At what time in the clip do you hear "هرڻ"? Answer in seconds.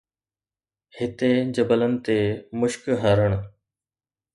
3.03-3.31